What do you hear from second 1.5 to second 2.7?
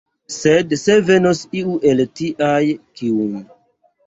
iu el tiaj,